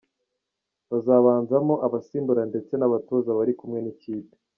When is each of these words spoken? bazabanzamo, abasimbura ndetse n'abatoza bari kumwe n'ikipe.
bazabanzamo, 0.91 1.73
abasimbura 1.85 2.41
ndetse 2.51 2.73
n'abatoza 2.75 3.29
bari 3.37 3.53
kumwe 3.59 3.79
n'ikipe. 3.81 4.33